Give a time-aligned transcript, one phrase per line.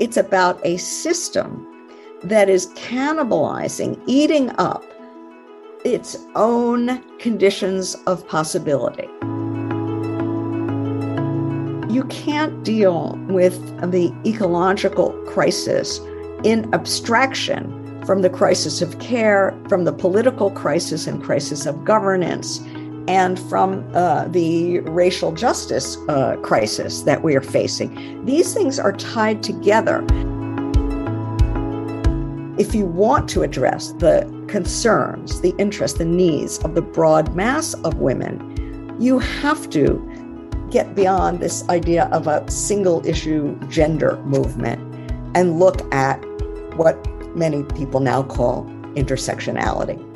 [0.00, 1.66] It's about a system
[2.22, 4.84] that is cannibalizing, eating up
[5.84, 9.08] its own conditions of possibility.
[11.92, 13.58] You can't deal with
[13.90, 15.98] the ecological crisis
[16.44, 22.60] in abstraction from the crisis of care, from the political crisis and crisis of governance,
[23.08, 28.24] and from uh, the racial justice uh, crisis that we are facing.
[28.26, 30.04] These things are tied together.
[32.58, 37.72] If you want to address the concerns, the interests, the needs of the broad mass
[37.82, 40.04] of women, you have to
[40.70, 44.80] get beyond this idea of a single issue gender movement
[45.34, 46.18] and look at
[46.76, 46.94] what
[47.34, 48.64] many people now call
[48.96, 50.07] intersectionality.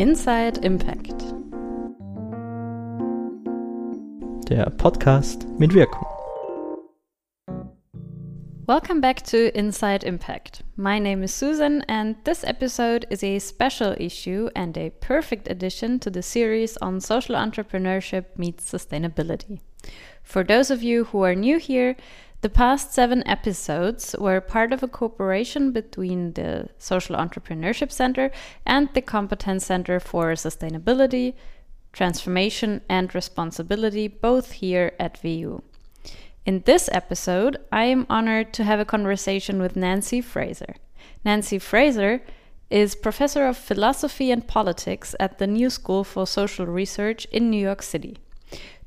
[0.00, 1.12] Inside Impact.
[4.48, 6.06] Der Podcast mit Wirkung.
[8.66, 10.62] Welcome back to Inside Impact.
[10.78, 16.00] My name is Susan, and this episode is a special issue and a perfect addition
[16.00, 19.60] to the series on social entrepreneurship meets sustainability.
[20.22, 21.94] For those of you who are new here,
[22.42, 28.30] the past seven episodes were part of a cooperation between the Social Entrepreneurship Center
[28.64, 31.34] and the Competence Center for Sustainability,
[31.92, 35.62] Transformation, and Responsibility, both here at WU.
[36.46, 40.76] In this episode, I am honored to have a conversation with Nancy Fraser.
[41.22, 42.22] Nancy Fraser
[42.70, 47.60] is professor of philosophy and politics at the New School for Social Research in New
[47.60, 48.16] York City.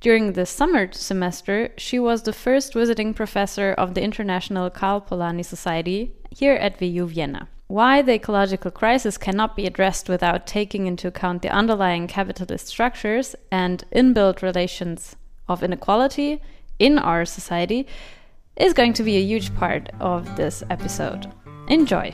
[0.03, 5.45] During the summer semester, she was the first visiting professor of the International Karl Polanyi
[5.45, 7.47] Society here at WU Vienna.
[7.67, 13.33] Why the ecological crisis cannot be addressed without taking into account the underlying capitalist structures
[13.49, 15.15] and inbuilt relations
[15.47, 16.41] of inequality
[16.79, 17.87] in our society
[18.57, 21.31] is going to be a huge part of this episode.
[21.69, 22.13] Enjoy!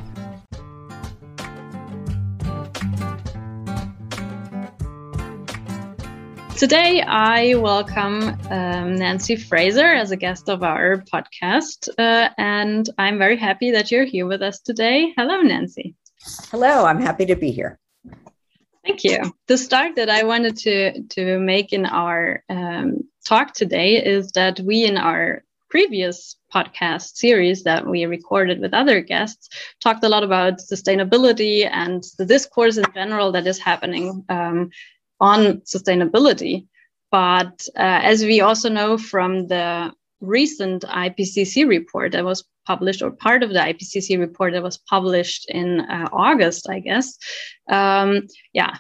[6.60, 13.18] Today, I welcome um, Nancy Fraser as a guest of our podcast, uh, and I'm
[13.18, 15.14] very happy that you're here with us today.
[15.16, 15.96] Hello, Nancy.
[16.52, 17.80] Hello, I'm happy to be here.
[18.86, 19.34] Thank you.
[19.48, 24.60] The start that I wanted to to make in our um, talk today is that
[24.60, 29.48] we, in our previous podcast series that we recorded with other guests,
[29.80, 34.72] talked a lot about sustainability and the discourse in general that is happening um,
[35.20, 36.68] on sustainability.
[37.12, 39.92] But uh, as we also know from the
[40.22, 45.50] recent IPCC report that was published, or part of the IPCC report that was published
[45.50, 47.18] in uh, August, I guess.
[47.68, 48.76] Um, yeah,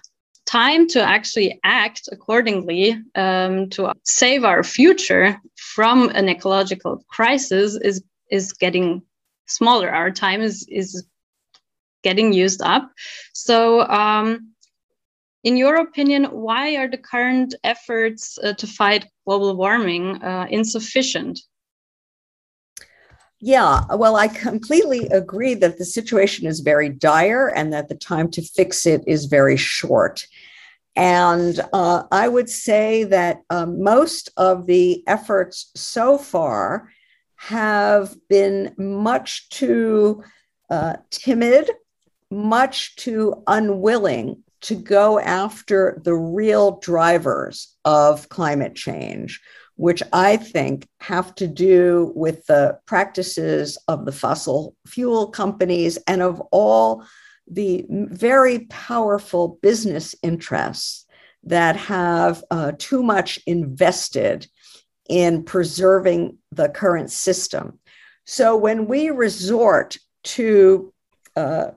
[0.45, 8.03] time to actually act accordingly um, to save our future from an ecological crisis is
[8.29, 9.01] is getting
[9.47, 9.89] smaller.
[9.89, 11.05] Our time is is
[12.03, 12.91] getting used up.
[13.33, 13.81] So.
[13.81, 14.48] Um,
[15.43, 21.39] in your opinion, why are the current efforts uh, to fight global warming uh, insufficient?
[23.41, 28.29] Yeah, well, I completely agree that the situation is very dire and that the time
[28.31, 30.27] to fix it is very short.
[30.97, 36.89] And uh, I would say that uh, most of the efforts so far
[37.37, 40.21] have been much too
[40.69, 41.71] uh, timid,
[42.29, 49.41] much too unwilling to go after the real drivers of climate change,
[49.75, 56.21] which I think have to do with the practices of the fossil fuel companies and
[56.21, 57.03] of all
[57.47, 61.05] the very powerful business interests
[61.43, 64.47] that have uh, too much invested
[65.09, 67.79] in preserving the current system.
[68.25, 70.93] So when we resort to
[71.35, 71.69] uh,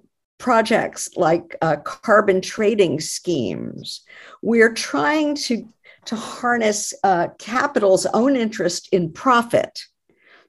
[0.43, 4.03] projects like uh, carbon trading schemes.
[4.43, 5.69] We're trying to,
[6.07, 9.85] to harness uh, capital's own interest in profit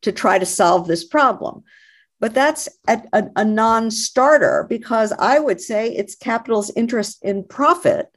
[0.01, 1.63] to try to solve this problem.
[2.19, 7.43] But that's a, a, a non starter because I would say it's capital's interest in
[7.43, 8.07] profit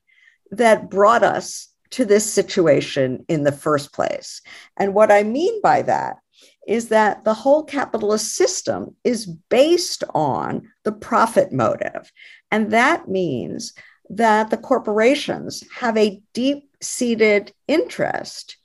[0.52, 4.40] that brought us to this situation in the first place.
[4.78, 6.16] And what I mean by that
[6.66, 12.12] is that the whole capitalist system is based on the profit motive.
[12.50, 13.72] And that means
[14.10, 18.56] that the corporations have a deep seated interest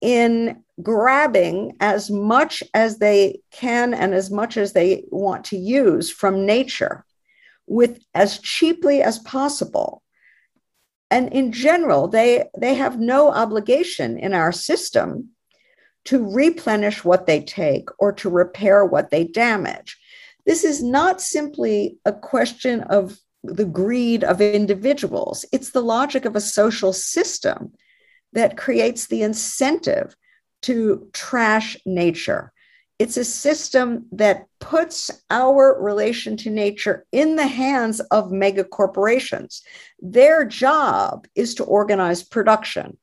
[0.00, 6.10] in grabbing as much as they can and as much as they want to use
[6.10, 7.04] from nature
[7.66, 10.02] with as cheaply as possible
[11.10, 15.28] and in general they they have no obligation in our system
[16.04, 19.98] to replenish what they take or to repair what they damage.
[20.46, 26.34] This is not simply a question of the greed of individuals, it's the logic of
[26.34, 27.72] a social system
[28.32, 30.16] that creates the incentive
[30.62, 32.52] to trash nature.
[32.98, 39.62] It's a system that puts our relation to nature in the hands of mega corporations.
[40.00, 42.98] Their job is to organize production.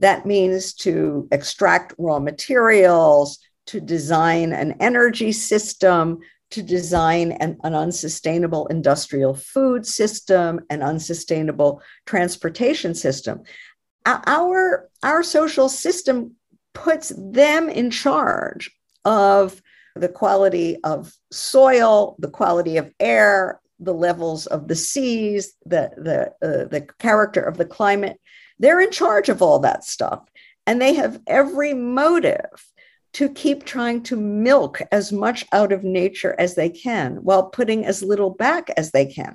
[0.00, 6.18] That means to extract raw materials, to design an energy system,
[6.50, 13.42] to design an, an, unsustainable industrial food system, an unsustainable transportation system.
[14.06, 16.34] Our, our social system
[16.72, 18.70] puts them in charge
[19.04, 19.62] of
[19.94, 26.46] the quality of soil, the quality of air, the levels of the seas, the, the,
[26.46, 28.18] uh, the character of the climate.
[28.60, 30.22] They're in charge of all that stuff.
[30.66, 32.64] And they have every motive
[33.14, 37.84] to keep trying to milk as much out of nature as they can while putting
[37.84, 39.34] as little back as they can.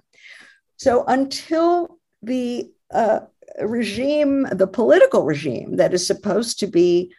[0.78, 3.22] So until the uh,
[3.62, 7.14] regime, the political regime that is supposed to be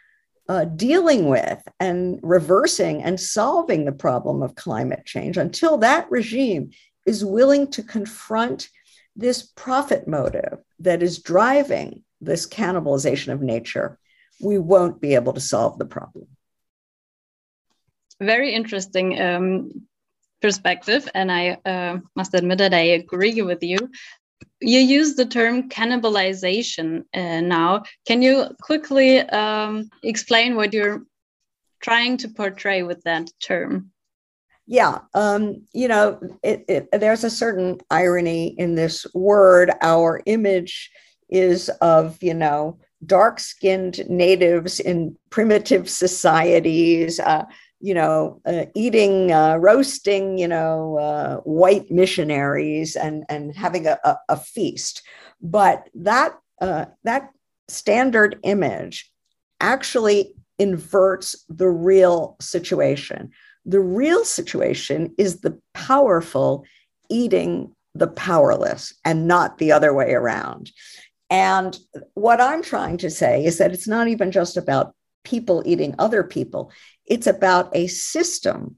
[0.48, 6.70] uh, dealing with and reversing and solving the problem of climate change, until that regime
[7.04, 8.68] is willing to confront
[9.16, 13.98] this profit motive that is driving this cannibalization of nature,
[14.40, 16.26] we won't be able to solve the problem
[18.20, 19.86] very interesting um,
[20.40, 23.78] perspective, and I uh, must admit that I agree with you.
[24.60, 27.84] You use the term cannibalization uh, now.
[28.06, 31.02] Can you quickly um, explain what you're
[31.80, 33.90] trying to portray with that term?
[34.66, 39.70] Yeah, um, you know, it, it, there's a certain irony in this word.
[39.80, 40.90] Our image
[41.30, 47.20] is of, you know, dark skinned natives in primitive societies.
[47.20, 47.44] Uh,
[47.78, 53.98] you know, uh, eating, uh, roasting, you know, uh, white missionaries and, and having a,
[54.02, 55.02] a, a feast.
[55.42, 57.30] But that, uh, that
[57.68, 59.12] standard image
[59.60, 63.30] actually inverts the real situation.
[63.66, 66.64] The real situation is the powerful
[67.10, 70.70] eating the powerless and not the other way around.
[71.30, 71.76] And
[72.14, 76.22] what I'm trying to say is that it's not even just about people eating other
[76.22, 76.70] people.
[77.04, 78.76] It's about a system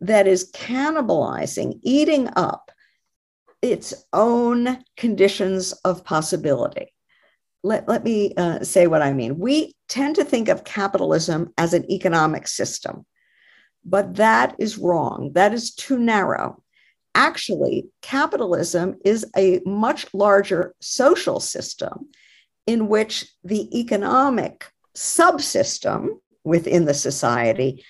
[0.00, 2.72] that is cannibalizing, eating up
[3.62, 6.92] its own conditions of possibility.
[7.62, 9.38] Let, let me uh, say what I mean.
[9.38, 13.06] We tend to think of capitalism as an economic system,
[13.84, 15.30] but that is wrong.
[15.34, 16.62] That is too narrow.
[17.14, 22.08] Actually, capitalism is a much larger social system
[22.66, 26.08] in which the economic subsystem
[26.44, 27.84] within the society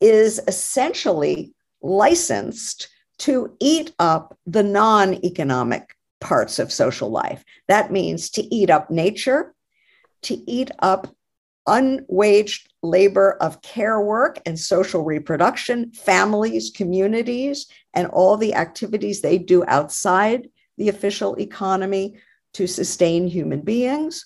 [0.00, 2.88] is essentially licensed
[3.18, 7.44] to eat up the non economic parts of social life.
[7.68, 9.54] That means to eat up nature,
[10.22, 11.14] to eat up
[11.66, 19.38] unwaged labor of care work and social reproduction, families, communities, and all the activities they
[19.38, 20.48] do outside
[20.78, 22.16] the official economy
[22.54, 24.24] to sustain human beings.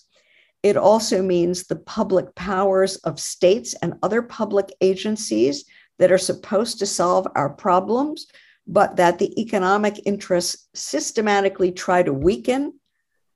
[0.63, 5.65] It also means the public powers of states and other public agencies
[5.99, 8.27] that are supposed to solve our problems,
[8.67, 12.79] but that the economic interests systematically try to weaken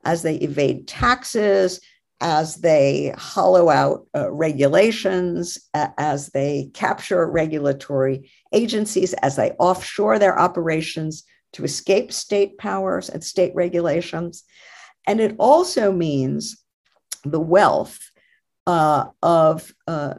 [0.04, 1.80] as they evade taxes,
[2.20, 10.18] as they hollow out uh, regulations, uh, as they capture regulatory agencies, as they offshore
[10.18, 14.44] their operations to escape state powers and state regulations.
[15.06, 16.62] And it also means
[17.24, 17.98] the wealth
[18.66, 20.14] uh, of, uh,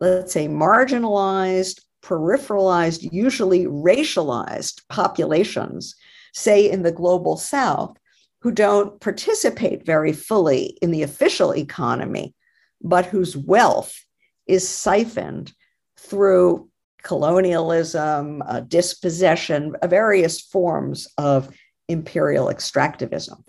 [0.00, 5.94] let's say, marginalized, peripheralized, usually racialized populations,
[6.34, 7.96] say in the global south,
[8.44, 12.34] who don't participate very fully in the official economy,
[12.82, 14.04] but whose wealth
[14.46, 15.50] is siphoned
[15.98, 16.68] through
[17.02, 21.56] colonialism, uh, dispossession, various forms of
[21.88, 23.42] imperial extractivism.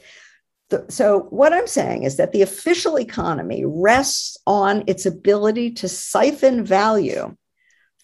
[0.88, 6.64] So, what I'm saying is that the official economy rests on its ability to siphon
[6.64, 7.36] value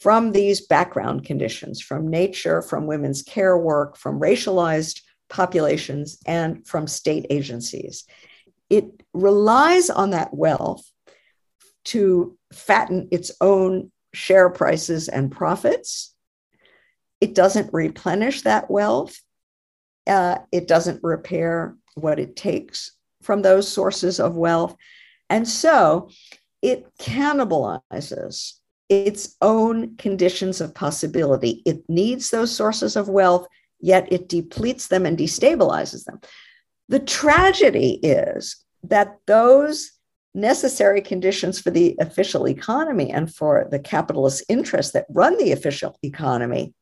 [0.01, 4.99] from these background conditions, from nature, from women's care work, from racialized
[5.31, 8.05] populations, and from state agencies.
[8.69, 10.85] It relies on that wealth
[11.85, 16.13] to fatten its own share prices and profits.
[17.19, 19.17] It doesn't replenish that wealth.
[20.05, 24.75] Uh, it doesn't repair what it takes from those sources of wealth.
[25.29, 26.09] And so
[26.61, 28.53] it cannibalizes
[28.89, 31.61] its own conditions of possibility.
[31.65, 33.47] It needs those sources of wealth,
[33.81, 36.19] yet it depletes them and destabilizes them.
[36.89, 39.91] The tragedy is that those
[40.33, 45.97] necessary conditions for the official economy and for the capitalist interests that run the official
[46.03, 46.73] economy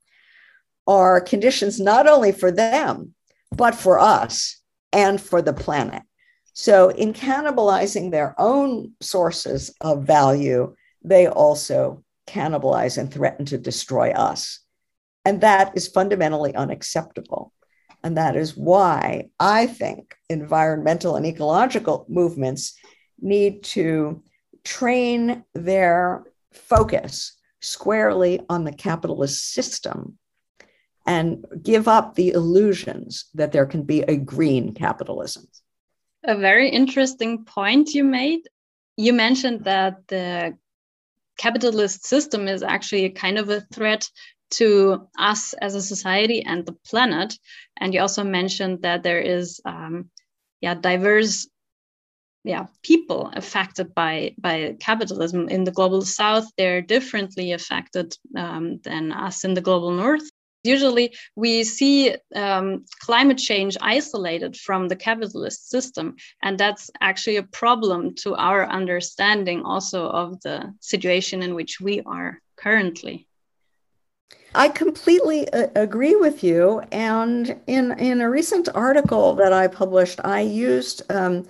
[0.88, 3.13] are conditions not only for them,
[3.51, 6.03] but for us and for the planet.
[6.53, 14.12] So, in cannibalizing their own sources of value, they also cannibalize and threaten to destroy
[14.12, 14.60] us.
[15.30, 17.54] And that is fundamentally unacceptable.
[18.04, 22.76] And that is why I think environmental and ecological movements
[23.22, 24.24] need to
[24.64, 30.18] train their focus squarely on the capitalist system
[31.06, 35.46] and give up the illusions that there can be a green capitalism.
[36.24, 38.50] A very interesting point you made.
[38.98, 40.58] You mentioned that the
[41.38, 44.10] capitalist system is actually a kind of a threat
[44.51, 47.34] to us as a society and the planet.
[47.77, 50.10] And you also mentioned that there is, um,
[50.62, 51.48] yeah, diverse,
[52.44, 56.48] yeah, people affected by by capitalism in the global south.
[56.58, 60.29] They're differently affected um, than us in the global north.
[60.63, 67.44] Usually, we see um, climate change isolated from the capitalist system, and that's actually a
[67.44, 73.29] problem to our understanding also of the situation in which we are currently.
[74.56, 76.82] I completely uh, agree with you.
[76.91, 81.46] And in, in a recent article that I published, I used um,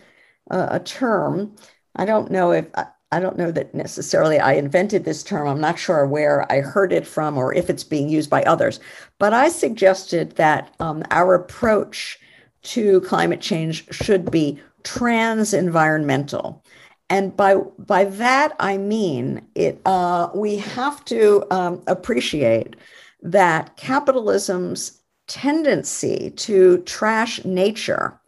[0.50, 1.56] a, a, term.
[1.96, 2.65] I don't know if
[3.12, 5.48] I don't know that necessarily I invented this term.
[5.48, 8.79] I'm not sure where I heard it from or if it's being used by others.
[9.18, 12.20] But I suggested that um, our approach
[12.62, 16.63] to climate change should be trans environmental
[17.10, 19.82] and by by that I mean it.
[19.86, 22.75] Uh, we have to um, appreciate
[23.22, 28.20] that capitalism's tendency to trash nature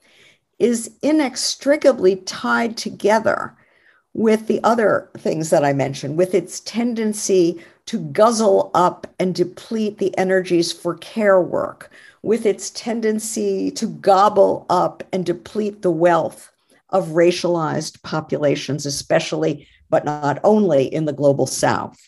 [0.59, 3.55] is inextricably tied together
[4.13, 9.97] with the other things that I mentioned, with its tendency to guzzle up and deplete
[9.97, 11.89] the energies for care work,
[12.21, 16.51] with its tendency to gobble up and deplete the wealth
[16.91, 22.00] of racialized populations, especially, but not only in the global south,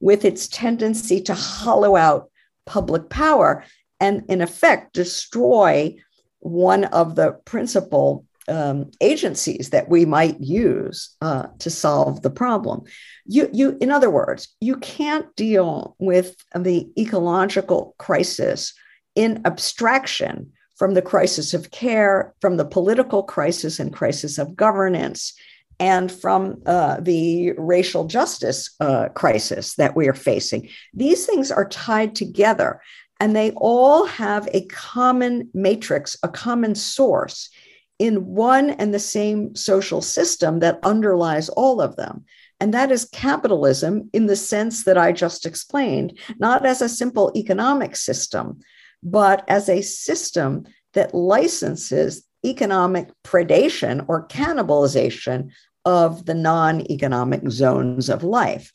[0.00, 2.30] with its tendency to hollow out
[2.66, 3.64] public power
[3.98, 5.96] and, in effect, destroy
[6.38, 12.82] one of the principal um, agencies that we might use uh, to solve the problem.
[13.26, 18.74] You, you, in other words, you can't deal with the ecological crisis
[19.14, 25.34] in abstraction from the crisis of care, from the political crisis and crisis of governance,
[25.78, 30.70] and from uh, the racial justice uh, crisis that we are facing.
[30.94, 32.80] These things are tied together,
[33.20, 37.50] and they all have a common matrix, a common source
[37.98, 42.24] in one and the same social system that underlies all of them.
[42.58, 47.30] And that is capitalism in the sense that I just explained, not as a simple
[47.36, 48.60] economic system,
[49.02, 50.64] but as a system
[50.94, 55.50] that licenses economic predation or cannibalization
[55.84, 58.72] of the non economic zones of life.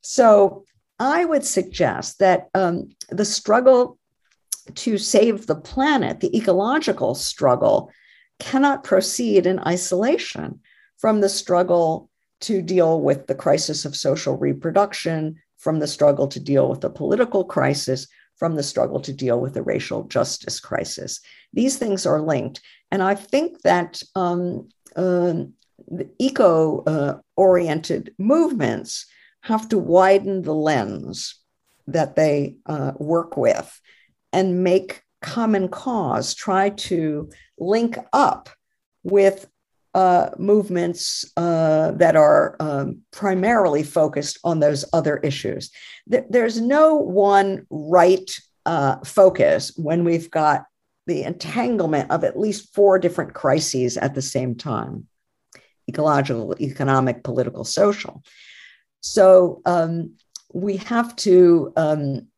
[0.00, 0.64] So
[0.98, 3.98] I would suggest that um, the struggle
[4.74, 7.90] to save the planet, the ecological struggle,
[8.38, 10.60] cannot proceed in isolation
[10.98, 12.10] from the struggle
[12.42, 16.88] to deal with the crisis of social reproduction, from the struggle to deal with the
[16.88, 18.06] political crisis,
[18.40, 21.20] from the struggle to deal with the racial justice crisis.
[21.52, 22.62] These things are linked.
[22.90, 25.34] And I think that um, uh,
[26.18, 29.04] eco uh, oriented movements
[29.42, 31.38] have to widen the lens
[31.86, 33.78] that they uh, work with
[34.32, 37.28] and make common cause, try to
[37.58, 38.48] link up
[39.02, 39.49] with
[39.94, 45.70] uh, movements uh, that are um, primarily focused on those other issues.
[46.10, 48.30] Th- there's no one right
[48.66, 50.64] uh, focus when we've got
[51.06, 55.06] the entanglement of at least four different crises at the same time
[55.88, 58.22] ecological, economic, political, social.
[59.00, 60.14] So um,
[60.52, 62.28] we have to um,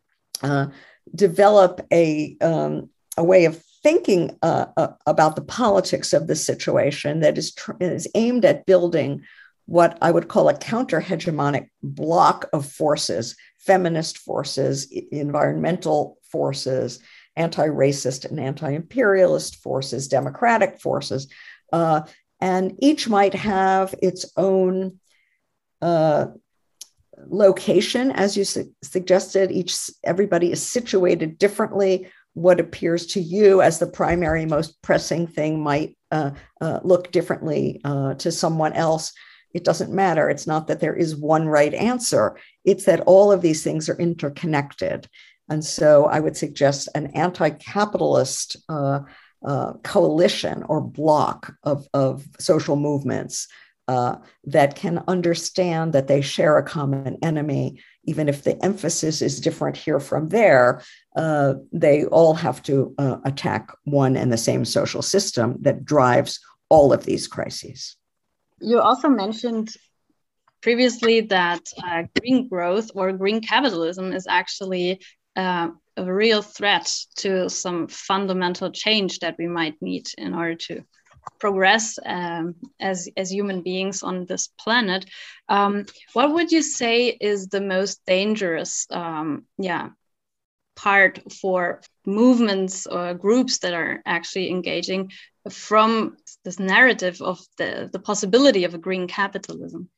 [0.42, 0.68] uh,
[1.14, 7.20] develop a, um, a way of thinking uh, uh, about the politics of the situation
[7.20, 9.22] that is, tr- is aimed at building
[9.66, 16.98] what I would call a counter hegemonic block of forces feminist forces, environmental forces,
[17.36, 21.28] anti racist and anti imperialist forces, democratic forces.
[21.72, 22.02] Uh,
[22.40, 24.98] and each might have its own
[25.80, 26.26] uh,
[27.28, 29.52] location, as you su- suggested.
[29.52, 32.10] Each everybody is situated differently.
[32.34, 37.80] What appears to you as the primary, most pressing thing might uh, uh, look differently
[37.84, 39.12] uh, to someone else.
[39.54, 40.30] It doesn't matter.
[40.30, 42.38] It's not that there is one right answer.
[42.64, 45.08] It's that all of these things are interconnected.
[45.48, 49.00] And so I would suggest an anti capitalist uh,
[49.44, 53.48] uh, coalition or block of, of social movements
[53.88, 59.40] uh, that can understand that they share a common enemy, even if the emphasis is
[59.40, 60.82] different here from there.
[61.14, 66.40] Uh, they all have to uh, attack one and the same social system that drives
[66.68, 67.96] all of these crises.
[68.60, 69.74] You also mentioned
[70.62, 75.02] previously that uh, green growth or green capitalism is actually
[75.36, 80.82] uh, a real threat to some fundamental change that we might need in order to
[81.38, 85.04] progress um, as as human beings on this planet.
[85.48, 89.90] Um, what would you say is the most dangerous, um, yeah,
[90.82, 95.10] part for movements or groups that are actually engaging
[95.50, 99.88] from this narrative of the the possibility of a green capitalism?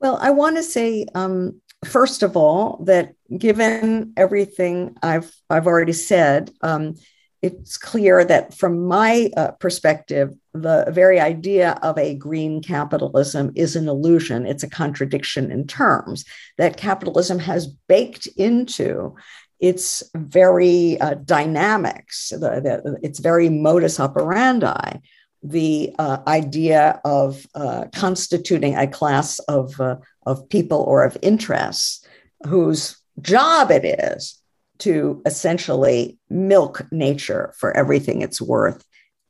[0.00, 5.92] Well, I want to say um, first of all that given everything I've I've already
[5.92, 6.94] said, um,
[7.42, 13.76] it's clear that from my uh, perspective, the very idea of a green capitalism is
[13.76, 14.46] an illusion.
[14.46, 16.24] It's a contradiction in terms
[16.58, 19.16] that capitalism has baked into
[19.60, 24.98] its very uh, dynamics, the, the, its very modus operandi,
[25.42, 32.04] the uh, idea of uh, constituting a class of, uh, of people or of interests
[32.46, 34.40] whose job it is
[34.78, 38.82] to essentially milk nature for everything it's worth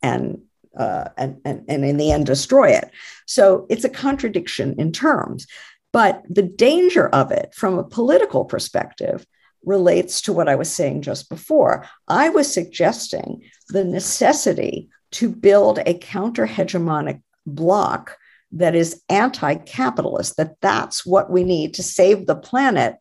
[0.02, 0.40] and,
[0.76, 2.90] uh, and, and, and in the end destroy it.
[3.26, 5.46] So it's a contradiction in terms.
[5.92, 9.26] But the danger of it from a political perspective
[9.64, 11.86] relates to what I was saying just before.
[12.08, 18.16] I was suggesting the necessity to build a counter hegemonic bloc
[18.52, 22.96] that is anti capitalist, that that's what we need to save the planet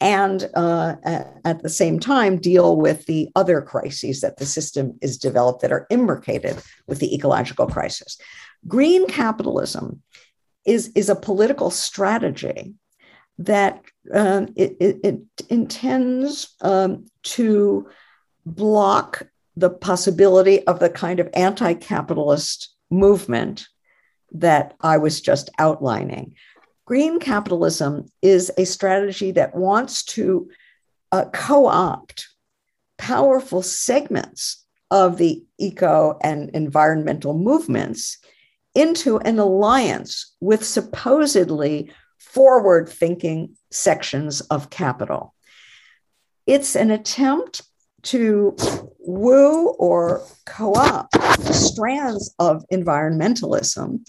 [0.00, 0.96] and uh,
[1.44, 5.72] at the same time deal with the other crises that the system is developed that
[5.72, 8.18] are imbricated with the ecological crisis.
[8.68, 10.02] Green capitalism
[10.66, 12.74] is, is a political strategy
[13.38, 15.20] that um, it, it, it,
[15.50, 17.88] intends um, to
[18.46, 19.22] block
[19.56, 23.66] the possibility of the kind of anti capitalist movement
[24.32, 26.34] that I was just outlining.
[26.84, 30.48] Green capitalism is a strategy that wants to
[31.12, 32.28] uh, co opt
[32.98, 38.18] powerful segments of the eco and environmental movements
[38.74, 45.34] into an alliance with supposedly forward thinking sections of capital.
[46.46, 47.62] It's an attempt
[48.04, 48.56] to
[48.98, 51.16] woo or co opt
[51.52, 54.06] strands of environmentalism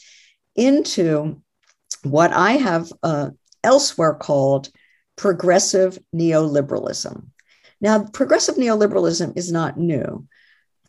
[0.56, 1.42] into
[2.04, 3.30] what I have uh,
[3.64, 4.70] elsewhere called
[5.16, 7.28] progressive neoliberalism.
[7.82, 10.28] Now, progressive neoliberalism is not new.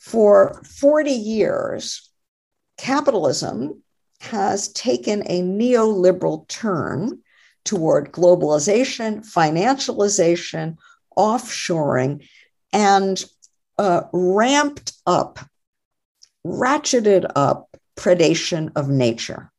[0.00, 2.10] For 40 years,
[2.76, 3.82] capitalism
[4.20, 7.20] has taken a neoliberal turn
[7.64, 10.76] toward globalization, financialization,
[11.16, 12.26] offshoring,
[12.72, 13.24] and
[13.78, 15.38] uh, ramped up,
[16.46, 19.50] ratcheted up predation of nature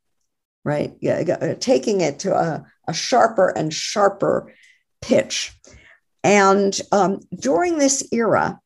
[0.64, 0.94] right?
[1.00, 4.52] Yeah, uh, taking it to a, a sharper and sharper
[5.00, 5.52] pitch.
[6.22, 8.60] And um, during this era,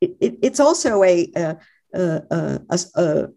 [0.00, 1.56] it, it, it's also a, a,
[1.94, 2.60] a,
[2.94, 3.28] a,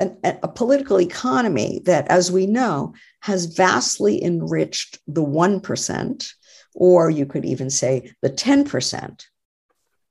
[0.00, 6.32] a political economy that, as we know, has vastly enriched the 1%,
[6.74, 9.26] or you could even say the 10%,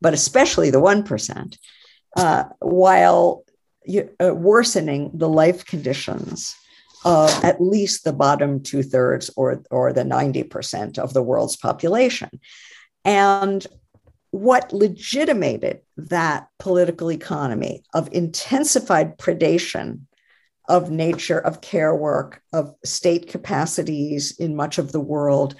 [0.02, 1.58] but especially the 1%,
[2.16, 3.44] uh, while
[4.20, 6.56] uh, worsening the life conditions
[7.06, 12.30] of at least the bottom two thirds or, or the 90% of the world's population.
[13.06, 13.66] And
[14.32, 20.02] what legitimated that political economy of intensified predation
[20.68, 25.56] of nature, of care work, of state capacities in much of the world,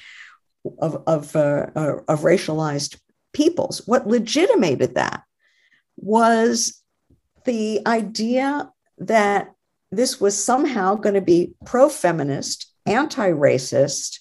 [0.80, 3.00] of, of, uh, uh, of racialized
[3.34, 5.24] peoples, what legitimated that
[5.98, 6.82] was
[7.46, 9.52] the idea that
[9.92, 14.20] this was somehow going to be pro feminist, anti racist,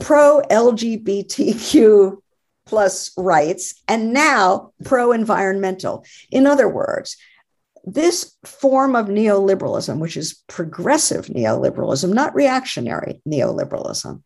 [0.00, 2.18] pro LGBTQ
[2.66, 6.04] plus rights, and now pro environmental.
[6.30, 7.16] In other words,
[7.84, 14.22] this form of neoliberalism, which is progressive neoliberalism, not reactionary neoliberalism,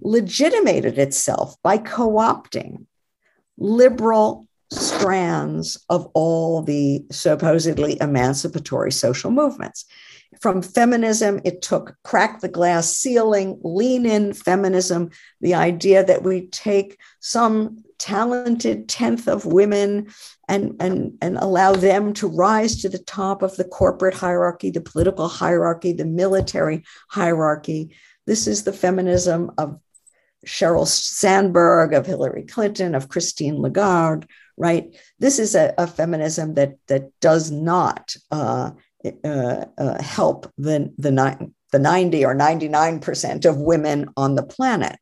[0.00, 2.86] legitimated itself by co opting
[3.58, 9.84] liberal strands of all the supposedly emancipatory social movements.
[10.40, 16.46] From feminism, it took crack the glass ceiling, lean in feminism, the idea that we
[16.46, 20.08] take some talented tenth of women
[20.48, 24.80] and, and, and allow them to rise to the top of the corporate hierarchy, the
[24.80, 27.94] political hierarchy, the military hierarchy.
[28.26, 29.78] This is the feminism of
[30.46, 34.26] Sheryl Sandberg, of Hillary Clinton, of Christine Lagarde,
[34.56, 34.96] right?
[35.18, 38.70] This is a, a feminism that that does not uh,
[39.24, 44.96] uh, uh, help the the, the 90 or 99% of women on the planet.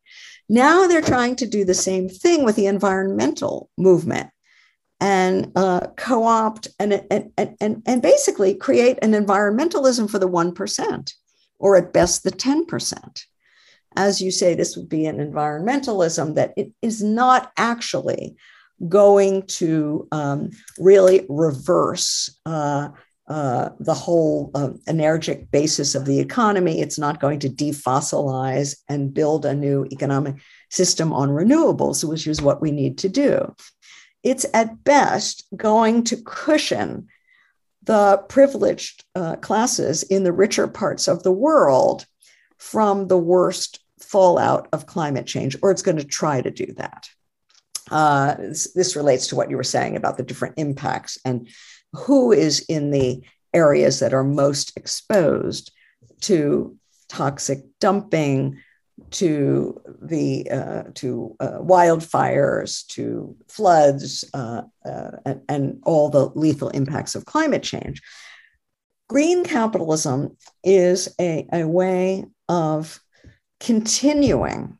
[0.48, 4.31] Now they're trying to do the same thing with the environmental movement
[5.01, 11.12] and uh, co-opt and, and, and, and basically create an environmentalism for the 1%
[11.59, 13.24] or at best the 10%
[13.96, 18.37] as you say, this would be an environmentalism that it is not actually
[18.88, 22.90] going to um, really reverse uh,
[23.29, 26.81] uh, the whole uh, energetic basis of the economy.
[26.81, 30.37] It's not going to defossilize and build a new economic
[30.70, 33.55] system on renewables, which is what we need to do.
[34.22, 37.09] It's at best going to cushion
[37.83, 42.07] the privileged uh, classes in the richer parts of the world
[42.58, 47.08] from the worst fallout of climate change, or it's going to try to do that.
[47.90, 51.48] Uh, this, this, relates to what you were saying about the different impacts and
[51.92, 53.22] who is in the
[53.54, 55.72] areas that are most exposed
[56.20, 56.76] to
[57.08, 58.58] toxic dumping,
[59.10, 66.68] to the uh, to uh, wildfires, to floods, uh, uh, and, and all the lethal
[66.70, 68.02] impacts of climate change.
[69.08, 73.00] Green capitalism is a, a way of
[73.61, 74.78] continuing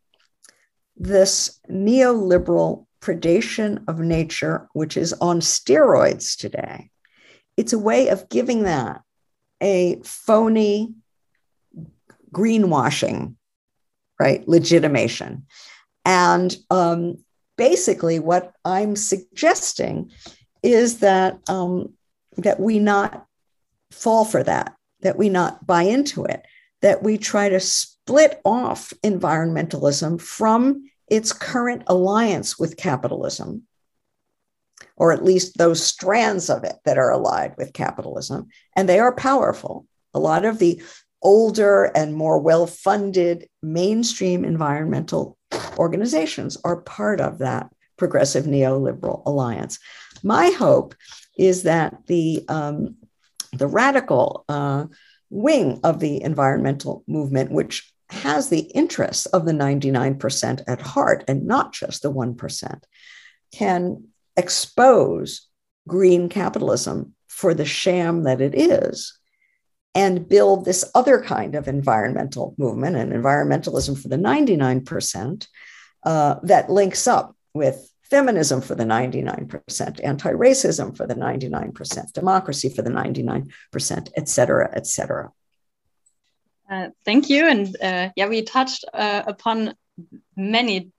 [0.97, 6.91] this neoliberal predation of nature, which is on steroids today.
[7.57, 9.03] It's a way of giving that
[9.61, 10.95] a phony
[12.33, 13.35] greenwashing,
[14.19, 15.47] right, legitimation.
[16.05, 17.25] And um,
[17.57, 20.11] basically, what I'm suggesting
[20.63, 21.95] is that um,
[22.37, 23.27] that we not
[23.91, 26.45] fall for that, that we not buy into it,
[26.83, 33.63] that we try to split off environmentalism from its current alliance with capitalism,
[34.97, 38.49] or at least those strands of it that are allied with capitalism.
[38.77, 39.87] And they are powerful.
[40.15, 40.83] A lot of the
[41.23, 45.37] older and more well funded mainstream environmental
[45.77, 49.79] organizations are part of that progressive neoliberal alliance.
[50.23, 50.95] My hope
[51.37, 52.97] is that the, um,
[53.53, 54.87] the radical uh,
[55.31, 61.47] wing of the environmental movement, which has the interests of the 99% at heart and
[61.47, 62.83] not just the 1%,
[63.53, 64.05] can
[64.37, 65.47] expose
[65.87, 69.19] green capitalism for the sham that it is
[69.95, 75.47] and build this other kind of environmental movement and environmentalism for the 99%
[76.05, 82.69] uh, that links up with feminism for the 99%, anti racism for the 99%, democracy
[82.69, 85.33] for the 99%, et cetera, et cetera.
[86.71, 87.47] Uh, thank you.
[87.47, 89.75] And uh, yeah, we touched uh, upon
[90.37, 90.91] many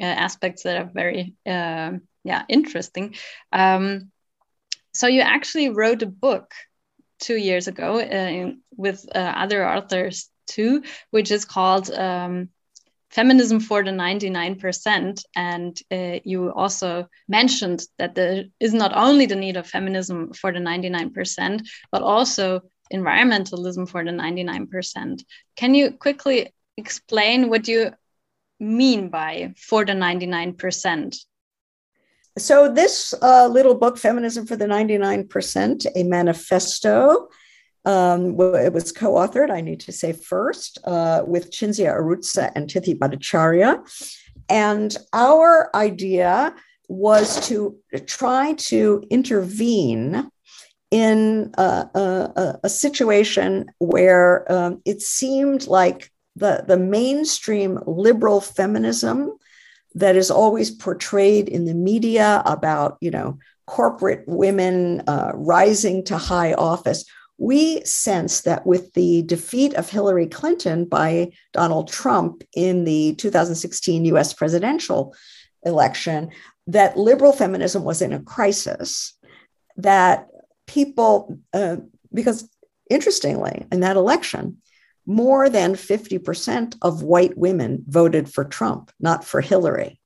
[0.00, 3.14] uh, aspects that are very um, yeah interesting.
[3.52, 4.12] Um,
[4.92, 6.52] so you actually wrote a book
[7.18, 12.48] two years ago uh, in, with uh, other authors too, which is called um,
[13.10, 15.24] Feminism for the 99%.
[15.34, 15.78] And
[16.24, 21.66] you also mentioned that there is not only the need of feminism for the 99%,
[21.90, 25.22] but also environmentalism for the 99%.
[25.56, 27.92] Can you quickly explain what you
[28.60, 31.16] mean by for the 99%?
[32.38, 37.28] So, this uh, little book, Feminism for the 99%, a manifesto,
[37.84, 42.68] um, it was co authored, I need to say first, uh, with Cinzia Arruzza and
[42.68, 43.82] Tithi Bhattacharya.
[44.48, 46.54] And our idea
[46.88, 50.30] was to try to intervene
[50.90, 51.62] in a,
[51.94, 59.32] a, a situation where um, it seemed like the, the mainstream liberal feminism
[59.94, 66.16] that is always portrayed in the media about, you know, corporate women uh, rising to
[66.16, 67.04] high office.
[67.38, 74.04] We sense that with the defeat of Hillary Clinton by Donald Trump in the 2016
[74.06, 75.14] US presidential
[75.64, 76.30] election,
[76.66, 79.14] that liberal feminism was in a crisis,
[79.76, 80.26] that
[80.66, 81.76] people, uh,
[82.12, 82.48] because
[82.90, 84.58] interestingly, in that election,
[85.06, 90.00] more than 50% of white women voted for Trump, not for Hillary.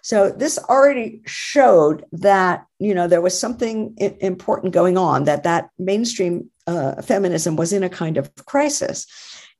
[0.00, 5.70] So this already showed that you know there was something important going on that that
[5.78, 9.06] mainstream uh, feminism was in a kind of crisis,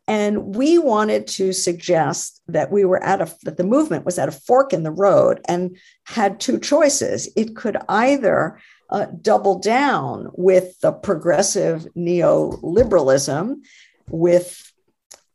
[0.09, 4.29] and we wanted to suggest that we were at a that the movement was at
[4.29, 7.29] a fork in the road and had two choices.
[7.37, 8.59] It could either
[8.91, 13.57] uh, double down with the progressive neoliberalism,
[14.09, 14.73] with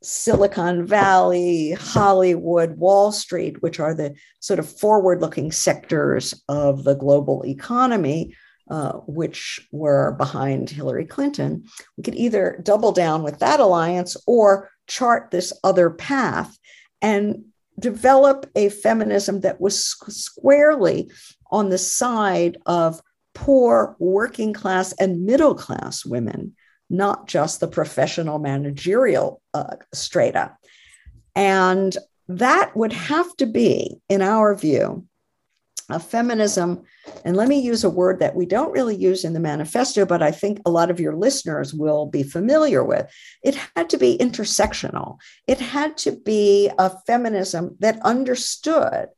[0.03, 6.95] Silicon Valley, Hollywood, Wall Street, which are the sort of forward looking sectors of the
[6.95, 8.36] global economy,
[8.69, 11.65] uh, which were behind Hillary Clinton,
[11.97, 16.58] we could either double down with that alliance or chart this other path
[17.02, 17.43] and
[17.80, 21.10] develop a feminism that was squarely
[21.52, 23.02] on the side of
[23.34, 26.56] poor working class and middle class women
[26.91, 30.56] not just the professional managerial uh, strata.
[31.36, 31.97] And
[32.28, 35.08] that would have to be, in our view,
[35.91, 36.84] a feminism.
[37.25, 40.21] And let me use a word that we don't really use in the manifesto, but
[40.21, 43.12] I think a lot of your listeners will be familiar with.
[43.43, 49.10] It had to be intersectional, it had to be a feminism that understood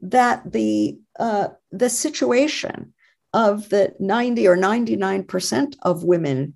[0.00, 2.92] that the, uh, the situation
[3.32, 6.54] of the 90 or 99% of women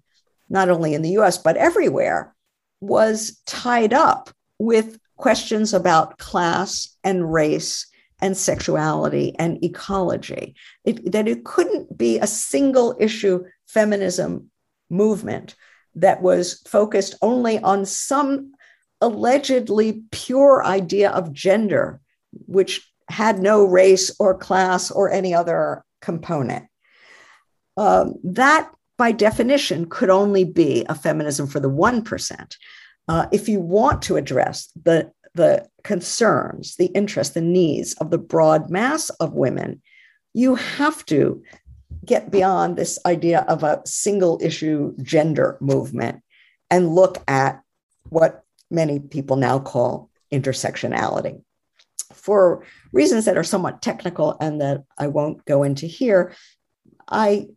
[0.50, 2.34] not only in the US, but everywhere,
[2.80, 7.86] was tied up with questions about class and race
[8.20, 10.54] and sexuality and ecology.
[10.84, 14.50] It, that it couldn't be a single issue feminism
[14.88, 15.54] movement
[15.94, 18.52] that was focused only on some
[19.00, 22.00] allegedly pure idea of gender,
[22.46, 26.66] which had no race or class or any other component.
[27.76, 32.56] Um, that by definition, could only be a feminism for the 1%.
[33.08, 38.18] Uh, if you want to address the, the concerns, the interests, the needs of the
[38.18, 39.80] broad mass of women,
[40.34, 41.42] you have to
[42.04, 46.22] get beyond this idea of a single issue gender movement
[46.70, 47.60] and look at
[48.08, 51.42] what many people now call intersectionality.
[52.12, 56.34] For reasons that are somewhat technical and that I won't go into here,
[57.08, 57.48] I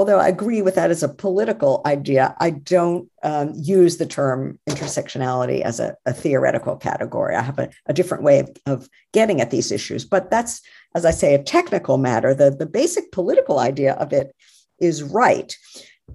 [0.00, 4.58] although I agree with that as a political idea, I don't um, use the term
[4.66, 7.36] intersectionality as a, a theoretical category.
[7.36, 10.06] I have a, a different way of, of, getting at these issues.
[10.06, 10.62] But that's,
[10.94, 12.32] as I say, a technical matter.
[12.32, 14.34] The, the basic political idea of it
[14.78, 15.54] is right.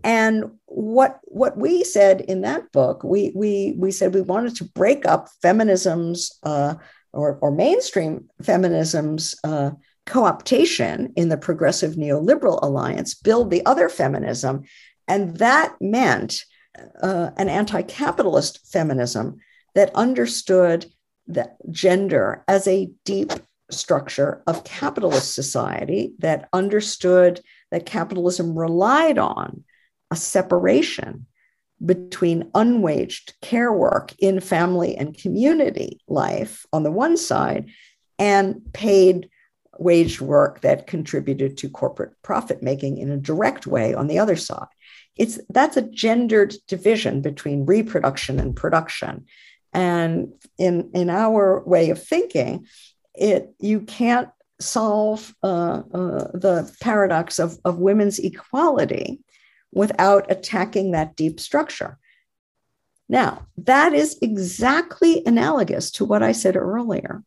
[0.03, 4.63] And what what we said in that book, we we we said we wanted to
[4.63, 6.73] break up feminism's uh,
[7.13, 9.71] or, or mainstream feminism's uh,
[10.05, 14.63] co-optation in the progressive neoliberal alliance build the other feminism.
[15.07, 16.43] And that meant
[17.01, 19.37] uh, an anti-capitalist feminism
[19.73, 20.85] that understood
[21.27, 23.31] that gender as a deep
[23.71, 27.41] structure of capitalist society that understood
[27.71, 29.63] that capitalism relied on
[30.11, 31.25] a separation
[31.83, 37.69] between unwaged care work in family and community life on the one side
[38.17, 39.29] and paid
[39.79, 44.35] waged work that contributed to corporate profit making in a direct way on the other
[44.35, 44.67] side.
[45.15, 49.25] It's that's a gendered division between reproduction and production.
[49.73, 52.67] And in, in our way of thinking,
[53.13, 59.19] it you can't solve uh, uh, the paradox of, of women's equality
[59.71, 61.97] without attacking that deep structure.
[63.07, 67.23] Now, that is exactly analogous to what I said earlier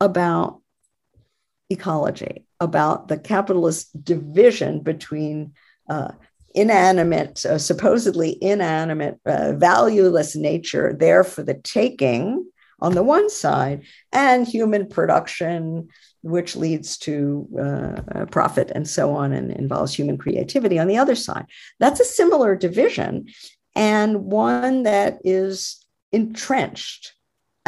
[0.00, 0.60] about
[1.70, 5.52] ecology, about the capitalist division between
[5.88, 6.12] uh,
[6.54, 12.46] inanimate, uh, supposedly inanimate, uh, valueless nature there for the taking
[12.80, 15.88] on the one side, and human production,
[16.22, 21.14] which leads to uh, profit and so on and involves human creativity on the other
[21.14, 21.44] side.
[21.80, 23.26] That's a similar division
[23.74, 27.14] and one that is entrenched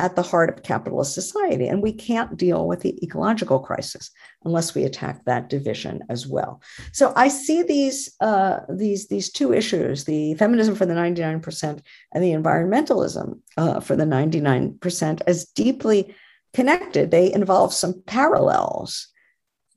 [0.01, 1.69] at the heart of capitalist society.
[1.69, 4.11] And we can't deal with the ecological crisis
[4.45, 6.63] unless we attack that division as well.
[6.93, 11.81] So I see these, uh, these, these two issues the feminism for the 99%
[12.15, 16.15] and the environmentalism uh, for the 99% as deeply
[16.55, 17.11] connected.
[17.11, 19.09] They involve some parallels,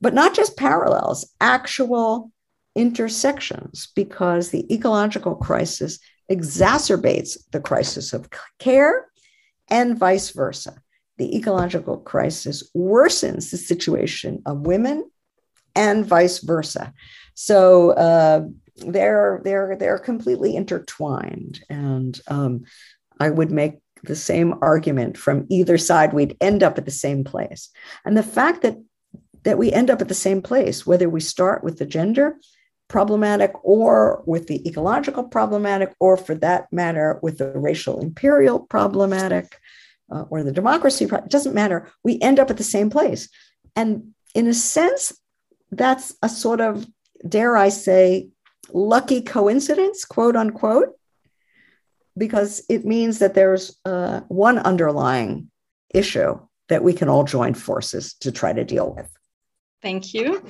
[0.00, 2.32] but not just parallels, actual
[2.74, 5.98] intersections, because the ecological crisis
[6.30, 9.06] exacerbates the crisis of care
[9.68, 10.82] and vice versa.
[11.18, 15.08] The ecological crisis worsens the situation of women
[15.76, 16.92] and vice versa.
[17.34, 18.46] So, uh,
[18.76, 22.64] they're they're they're completely intertwined, and um,
[23.20, 26.12] I would make the same argument from either side.
[26.12, 27.70] We'd end up at the same place,
[28.04, 28.76] and the fact that
[29.44, 32.36] that we end up at the same place, whether we start with the gender
[32.88, 39.58] problematic or with the ecological problematic, or for that matter, with the racial imperial problematic
[40.12, 41.90] uh, or the democracy, it doesn't matter.
[42.02, 43.28] We end up at the same place.
[43.74, 45.18] And in a sense,
[45.70, 46.86] that's a sort of,
[47.26, 48.28] dare I say,
[48.72, 50.90] lucky coincidence, quote unquote,
[52.16, 55.50] because it means that there's uh, one underlying
[55.92, 59.08] issue that we can all join forces to try to deal with.
[59.82, 60.42] Thank you.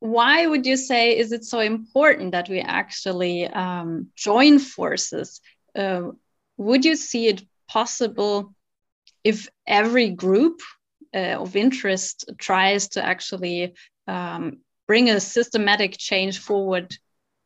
[0.00, 5.40] Why would you say is it so important that we actually um, join forces?
[5.74, 6.12] Uh,
[6.56, 8.54] would you see it possible
[9.22, 10.60] if every group
[11.14, 13.74] uh, of interest tries to actually
[14.06, 16.96] um, bring a systematic change forward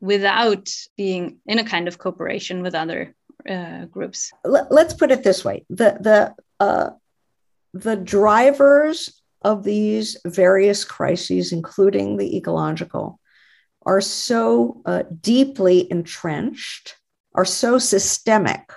[0.01, 3.15] without being in a kind of cooperation with other
[3.49, 4.33] uh, groups?
[4.45, 6.91] Let's put it this way: the the uh,
[7.73, 13.21] the drivers of these various crises, including the ecological,
[13.87, 16.97] are so uh, deeply entrenched,
[17.35, 18.73] are so systemic,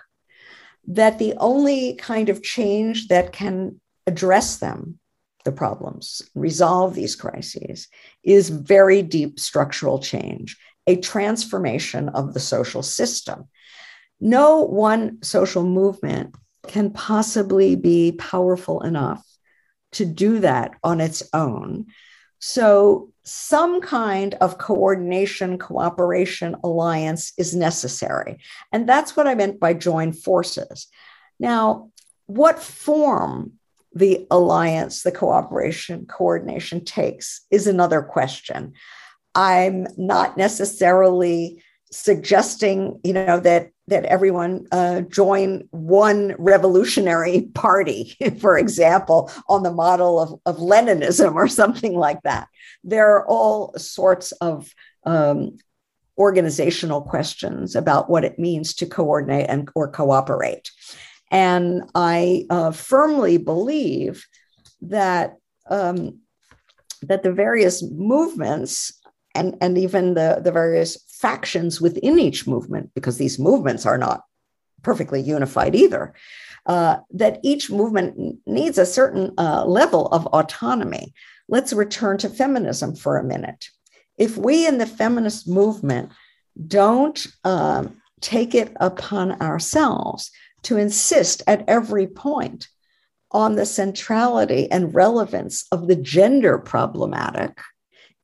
[0.88, 5.00] that the only kind of change that can address them,
[5.46, 7.88] the problems, resolve these crises,
[8.24, 13.48] is very deep structural change, a transformation of the social system.
[14.20, 16.36] No one social movement
[16.68, 19.27] can possibly be powerful enough
[19.98, 21.88] to do that on its own.
[22.40, 28.38] So, some kind of coordination, cooperation, alliance is necessary.
[28.72, 30.88] And that's what I meant by join forces.
[31.40, 31.92] Now,
[32.28, 33.54] what form
[33.94, 38.74] the alliance, the cooperation, coordination takes is another question.
[39.36, 48.58] I'm not necessarily suggesting, you know, that that everyone uh, join one revolutionary party, for
[48.58, 52.48] example, on the model of, of Leninism or something like that.
[52.84, 54.74] There are all sorts of
[55.06, 55.58] um,
[56.18, 60.70] organizational questions about what it means to coordinate and or cooperate.
[61.32, 64.26] And I uh, firmly believe
[64.82, 65.36] that
[65.70, 66.20] um,
[67.04, 69.00] that the various movements
[69.36, 74.24] and, and even the, the various factions within each movement, because these movements are not
[74.84, 76.14] perfectly unified either,
[76.68, 81.14] uh, that each movement needs a certain uh, level of autonomy.
[81.50, 83.70] Let's return to feminism for a minute.
[84.18, 86.12] If we in the feminist movement
[86.68, 90.32] don't um, take it upon ourselves
[90.64, 92.68] to insist at every point
[93.32, 97.60] on the centrality and relevance of the gender problematic,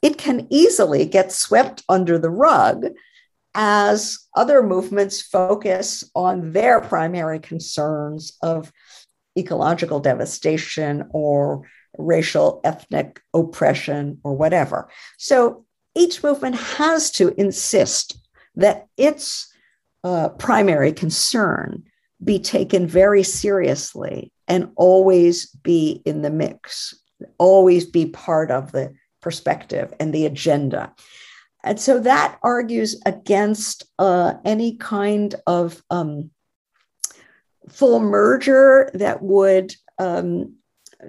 [0.04, 2.86] it can easily get swept under the rug
[3.56, 8.72] as other movements focus on their primary concerns of
[9.38, 11.62] ecological devastation or
[11.98, 14.89] racial ethnic oppression or whatever.
[15.18, 18.18] So each movement has to insist
[18.56, 19.52] that its
[20.04, 21.84] uh, primary concern
[22.22, 26.94] be taken very seriously and always be in the mix,
[27.38, 30.94] always be part of the perspective and the agenda.
[31.64, 36.30] And so that argues against uh, any kind of um,
[37.70, 40.56] full merger that would um,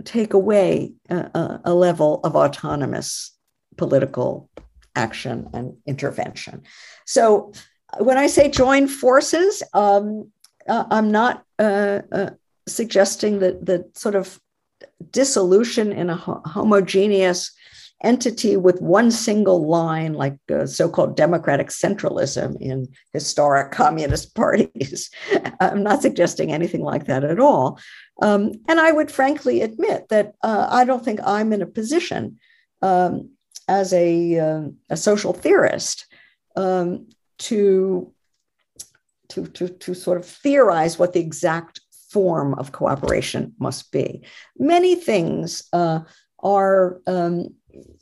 [0.05, 3.33] take away a, a, level of autonomous
[3.77, 4.49] political
[4.95, 6.63] action and intervention.
[7.05, 7.53] So
[7.99, 10.31] when I say join forces, um,
[10.69, 12.31] uh, I'm not uh, uh
[12.67, 14.41] suggesting that the sort of
[15.11, 17.53] dissolution in a ho- homogeneous
[18.05, 25.11] entity with one single line, like uh, so called democratic centralism in historic communist parties.
[25.61, 27.81] I'm not suggesting anything like that at all.
[28.23, 32.39] Um, and I would frankly admit that uh, I don't think I'm in a position
[32.83, 33.31] um,
[33.67, 36.07] as a, uh, a, social theorist
[36.55, 38.13] um, to,
[39.29, 41.81] to, to, to sort of theorize what the exact
[42.11, 44.25] form of cooperation must be.
[44.57, 46.01] Many things uh,
[46.39, 47.49] are um,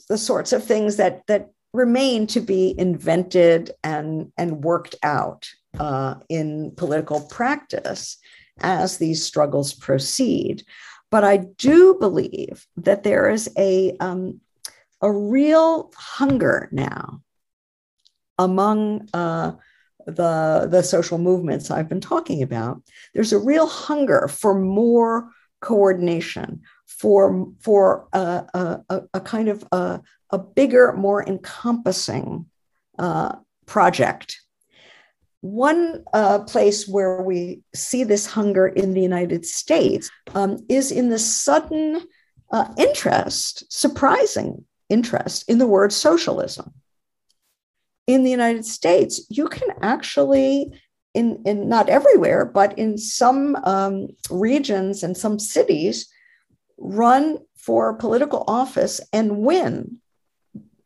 [0.08, 5.48] the sorts of things that that remain to be invented and and worked out
[5.78, 8.18] uh, in political practice
[8.60, 10.64] as these struggles proceed.
[11.10, 14.40] But I do believe that there is a um,
[15.00, 17.22] a real hunger now
[18.38, 19.52] among uh,
[20.06, 22.82] the the social movements I've been talking about.
[23.14, 26.62] There's a real hunger for more coordination,
[26.98, 28.44] for for a,
[28.88, 32.46] a, a kind of a, a, bigger, more encompassing
[32.98, 33.36] uh,
[33.66, 34.40] project.
[35.40, 41.08] One uh, place where we see this hunger in the United States um, is in
[41.08, 42.02] the sudden
[42.52, 46.72] uh, interest, surprising interest in the word socialism.
[48.06, 50.70] In the United States, you can actually,
[51.14, 56.11] in, in not everywhere, but in some um, regions and some cities,
[56.78, 59.98] run for political office and win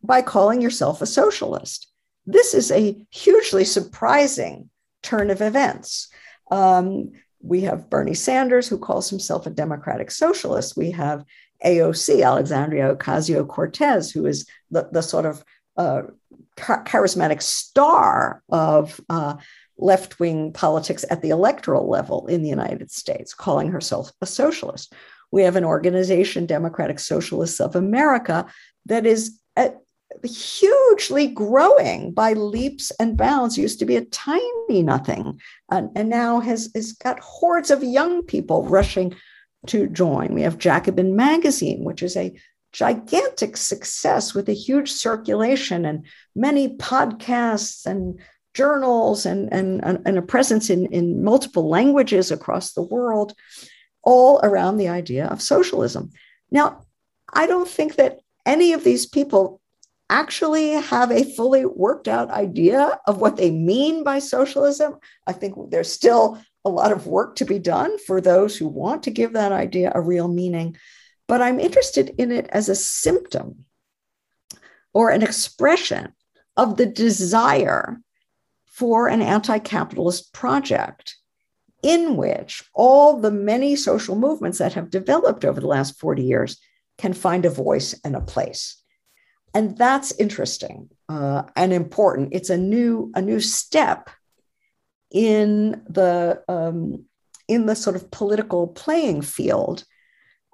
[0.03, 1.89] by calling yourself a socialist.
[2.27, 4.71] This is a hugely surprising
[5.03, 6.09] turn of events.
[6.51, 10.77] Um, we have Bernie Sanders, who calls himself a democratic socialist.
[10.77, 11.25] We have
[11.65, 15.45] AOC, Alexandria Ocasio Cortez, who is the, the sort of
[15.77, 16.03] uh,
[16.57, 19.37] charismatic star of uh,
[19.79, 24.93] left wing politics at the electoral level in the United States, calling herself a socialist.
[25.37, 28.47] We have an organization, Democratic Socialists of America,
[28.87, 29.69] that is uh,
[30.25, 35.39] hugely growing by leaps and bounds used to be a tiny nothing
[35.71, 39.15] and, and now has, has got hordes of young people rushing
[39.67, 40.33] to join.
[40.33, 42.35] We have jacobin magazine which is a
[42.73, 48.19] gigantic success with a huge circulation and many podcasts and
[48.55, 53.35] journals and, and, and a presence in, in multiple languages across the world
[54.07, 56.11] all around the idea of socialism
[56.51, 56.81] now
[57.35, 59.61] i don't think that any of these people
[60.09, 64.97] actually have a fully worked out idea of what they mean by socialism.
[65.27, 69.03] I think there's still a lot of work to be done for those who want
[69.05, 70.77] to give that idea a real meaning.
[71.29, 73.65] But I'm interested in it as a symptom
[74.95, 76.13] or an expression
[76.57, 77.99] of the desire
[78.67, 81.17] for an anti capitalist project
[81.87, 86.59] in which all the many social movements that have developed over the last 40 years
[86.99, 88.83] can find a voice and a place
[89.57, 92.29] and that's interesting uh, and important.
[92.33, 94.11] It's a new a new step
[95.11, 97.07] in the um,
[97.49, 99.85] in the sort of political playing field,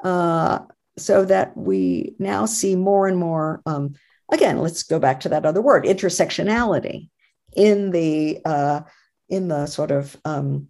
[0.05, 0.61] uh,
[0.97, 3.61] so that we now see more and more.
[3.67, 3.95] Um,
[4.31, 7.09] again, let's go back to that other word, intersectionality,
[7.57, 8.83] in the uh,
[9.29, 10.69] in the sort of um,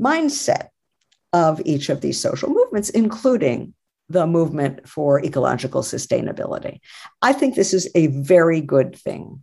[0.00, 0.68] mindset
[1.32, 3.74] of each of these social movements, including
[4.08, 6.80] the movement for ecological sustainability.
[7.22, 9.42] I think this is a very good thing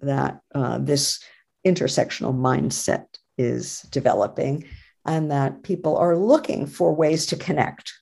[0.00, 1.22] that uh, this
[1.64, 3.06] intersectional mindset
[3.38, 4.64] is developing
[5.06, 7.92] and that people are looking for ways to connect.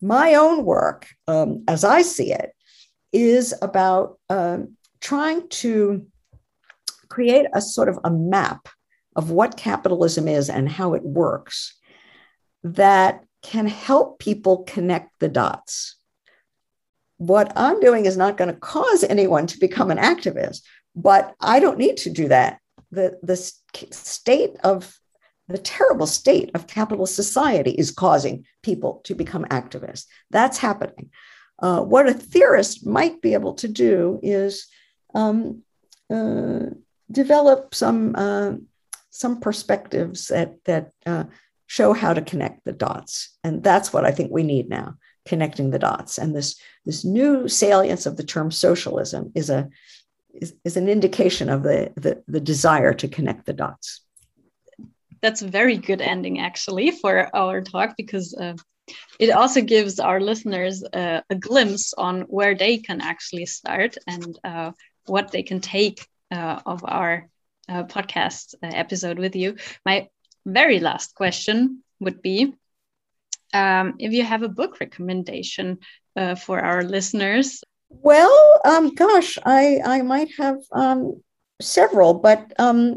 [0.00, 2.52] My own work, um, as I see it,
[3.12, 4.58] is about uh,
[5.00, 6.06] trying to
[7.08, 8.68] create a sort of a map
[9.18, 11.74] of what capitalism is and how it works
[12.62, 15.96] that can help people connect the dots.
[17.16, 20.60] What I'm doing is not going to cause anyone to become an activist,
[20.94, 22.60] but I don't need to do that.
[22.92, 24.96] The, the state of
[25.48, 30.04] the terrible state of capitalist society is causing people to become activists.
[30.30, 31.10] That's happening.
[31.58, 34.68] Uh, what a theorist might be able to do is
[35.12, 35.62] um,
[36.08, 36.66] uh,
[37.10, 38.52] develop some uh,
[39.10, 41.24] some perspectives that that uh,
[41.68, 43.36] show how to connect the dots.
[43.44, 44.96] And that's what I think we need now,
[45.26, 46.18] connecting the dots.
[46.18, 49.68] And this, this new salience of the term socialism is a
[50.34, 54.02] is, is an indication of the, the, the desire to connect the dots.
[55.20, 58.54] That's a very good ending actually for our talk because uh,
[59.18, 64.38] it also gives our listeners uh, a glimpse on where they can actually start and
[64.44, 64.72] uh,
[65.06, 67.28] what they can take uh, of our
[67.68, 69.56] uh, podcast uh, episode with you.
[69.84, 70.08] My
[70.46, 72.54] very last question would be
[73.54, 75.78] um, if you have a book recommendation
[76.16, 77.62] uh, for our listeners.
[77.90, 81.22] Well, um, gosh, I, I might have um,
[81.60, 82.96] several, but um,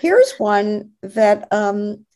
[0.00, 2.06] here's one that um,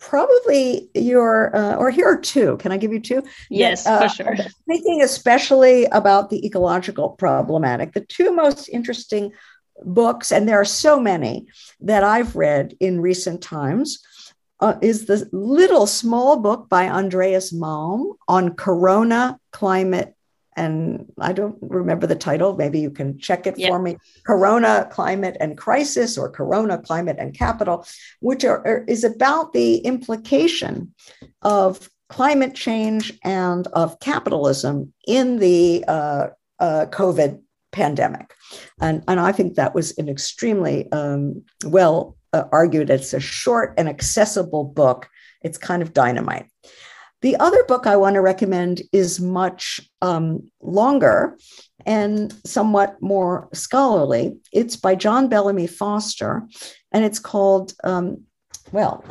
[0.00, 2.56] probably your, uh, or here are two.
[2.56, 3.22] Can I give you two?
[3.50, 4.36] Yes, uh, for sure.
[4.66, 7.92] Thinking especially about the ecological problematic.
[7.92, 9.32] The two most interesting
[9.82, 11.46] books, and there are so many
[11.80, 14.02] that I've read in recent times,
[14.60, 20.14] uh, is the little small book by Andreas Malm on corona, climate,
[20.56, 22.56] and I don't remember the title.
[22.56, 23.68] Maybe you can check it yep.
[23.68, 23.96] for me.
[24.24, 27.84] Corona, Climate and Crisis, or Corona, Climate and Capital,
[28.20, 30.94] which are, are, is about the implication
[31.42, 36.28] of climate change and of capitalism in the uh,
[36.60, 37.40] uh, COVID
[37.74, 38.32] pandemic.
[38.80, 42.88] And, and I think that was an extremely um, well uh, argued.
[42.88, 45.08] It's a short and accessible book.
[45.42, 46.46] It's kind of dynamite.
[47.20, 51.38] The other book I want to recommend is much um, longer
[51.86, 54.36] and somewhat more scholarly.
[54.52, 56.46] It's by John Bellamy Foster,
[56.92, 58.24] and it's called um,
[58.74, 59.04] well,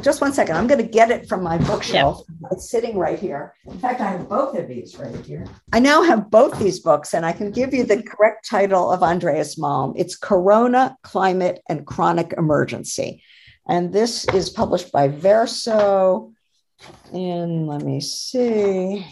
[0.00, 0.56] just one second.
[0.56, 2.24] I'm going to get it from my bookshelf.
[2.50, 3.52] It's sitting right here.
[3.66, 5.44] In fact, I have both of these right here.
[5.70, 9.02] I now have both these books, and I can give you the correct title of
[9.02, 9.92] Andreas Malm.
[9.98, 13.22] It's Corona, Climate, and Chronic Emergency.
[13.68, 16.32] And this is published by Verso.
[17.12, 19.06] And let me see.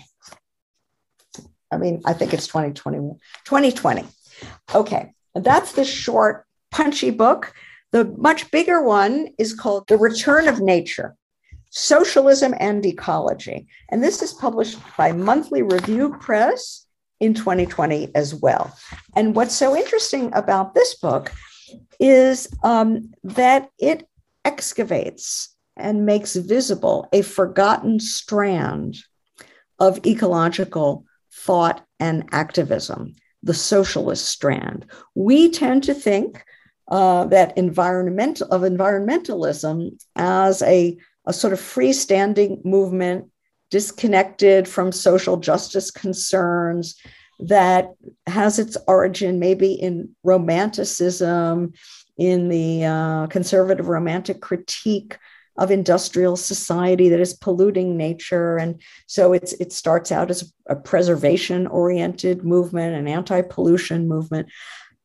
[1.70, 4.07] I mean, I think it's 2021, 2020.
[4.74, 5.12] Okay.
[5.34, 7.53] That's the short, punchy book.
[7.93, 11.16] The much bigger one is called The Return of Nature
[11.70, 13.66] Socialism and Ecology.
[13.91, 16.86] And this is published by Monthly Review Press
[17.20, 18.76] in 2020 as well.
[19.14, 21.32] And what's so interesting about this book
[21.99, 24.09] is um, that it
[24.45, 28.97] excavates and makes visible a forgotten strand
[29.78, 34.86] of ecological thought and activism, the socialist strand.
[35.14, 36.45] We tend to think
[36.91, 43.30] uh, that environmental of environmentalism as a, a sort of freestanding movement
[43.70, 46.97] disconnected from social justice concerns
[47.38, 47.93] that
[48.26, 51.72] has its origin maybe in romanticism
[52.18, 55.16] in the uh, conservative romantic critique
[55.57, 58.57] of industrial society that is polluting nature.
[58.57, 64.49] And so it's it starts out as a preservation oriented movement an anti-pollution movement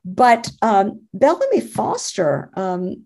[0.05, 3.05] but um, Bellamy Foster um,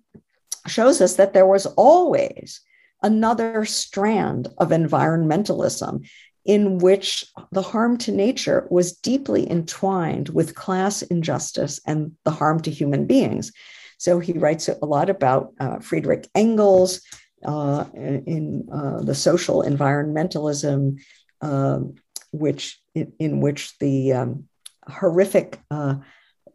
[0.67, 2.61] shows us that there was always
[3.01, 6.05] another strand of environmentalism
[6.43, 12.59] in which the harm to nature was deeply entwined with class injustice and the harm
[12.59, 13.51] to human beings.
[13.97, 17.01] So he writes a lot about uh, Friedrich Engels
[17.45, 20.99] uh, in uh, the social environmentalism,
[21.41, 21.95] um,
[22.31, 24.45] which in, in, which the um,
[24.87, 25.95] horrific uh,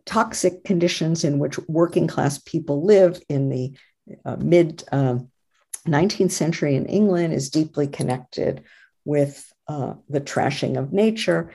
[0.07, 3.73] toxic conditions in which working class people live in the
[4.25, 5.19] uh, mid uh,
[5.87, 8.63] 19th century in England is deeply connected
[9.05, 11.53] with uh, the trashing of nature.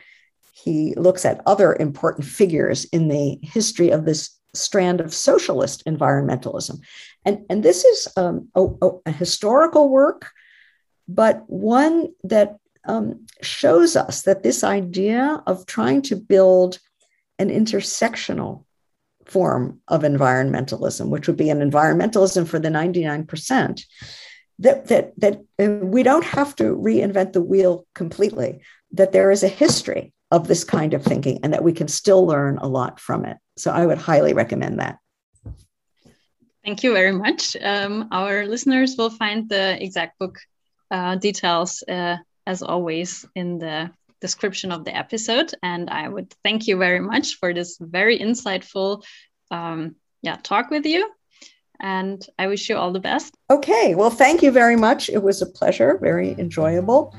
[0.53, 6.79] He looks at other important figures in the history of this strand of socialist environmentalism.
[7.25, 8.67] And, and this is um, a,
[9.05, 10.31] a, historical work,
[11.07, 16.79] but one that um, shows us that this idea of trying to build
[17.39, 18.65] an intersectional
[19.25, 23.81] form of environmentalism, which would be an environmentalism for the 99%,
[24.59, 28.61] that, that, that we don't have to reinvent the wheel completely,
[28.91, 32.25] that there is a history of this kind of thinking and that we can still
[32.25, 33.37] learn a lot from it.
[33.57, 34.99] So I would highly recommend that.
[36.63, 37.55] Thank you very much.
[37.61, 40.37] Um, our listeners will find the exact book
[40.91, 43.91] uh, details, uh, as always, in the
[44.21, 45.53] description of the episode.
[45.63, 49.03] And I would thank you very much for this very insightful
[49.51, 51.09] um, yeah, talk with you.
[51.79, 53.33] And I wish you all the best.
[53.49, 53.95] Okay.
[53.95, 55.09] Well, thank you very much.
[55.09, 57.15] It was a pleasure, very enjoyable.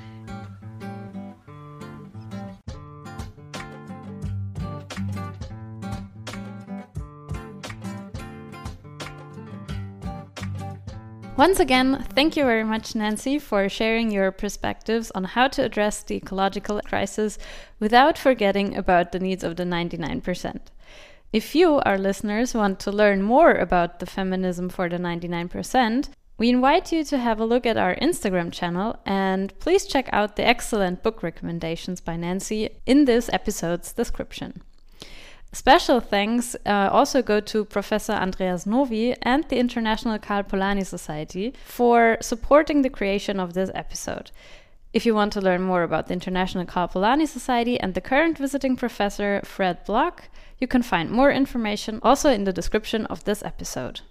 [11.41, 16.03] Once again, thank you very much, Nancy, for sharing your perspectives on how to address
[16.03, 17.39] the ecological crisis
[17.79, 20.61] without forgetting about the needs of the 99%.
[21.33, 26.51] If you, our listeners, want to learn more about the feminism for the 99%, we
[26.51, 30.47] invite you to have a look at our Instagram channel and please check out the
[30.47, 34.61] excellent book recommendations by Nancy in this episode's description.
[35.53, 41.55] Special thanks uh, also go to Professor Andreas Novy and the International Karl Polanyi Society
[41.65, 44.31] for supporting the creation of this episode.
[44.93, 48.39] If you want to learn more about the International Karl Polanyi Society and the current
[48.39, 50.29] visiting professor Fred Block,
[50.59, 54.03] you can find more information also in the description of this episode.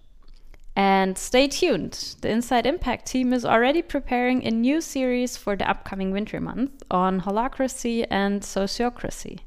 [0.76, 2.16] And stay tuned.
[2.22, 6.84] The Inside Impact team is already preparing a new series for the upcoming winter month
[6.92, 9.40] on holacracy and sociocracy.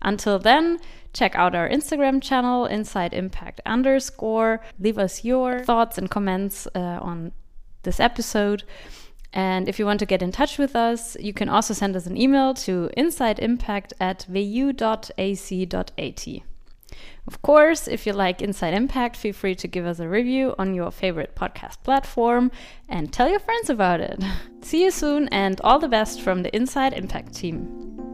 [0.00, 0.78] Until then,
[1.12, 4.60] check out our Instagram channel, Inside Impact underscore.
[4.78, 7.32] Leave us your thoughts and comments uh, on
[7.82, 8.64] this episode.
[9.32, 12.06] And if you want to get in touch with us, you can also send us
[12.06, 15.22] an email to insideimpact at wu.ac.at.
[17.26, 20.74] Of course, if you like Inside Impact, feel free to give us a review on
[20.74, 22.50] your favorite podcast platform
[22.88, 24.22] and tell your friends about it.
[24.62, 28.11] See you soon and all the best from the Inside Impact team.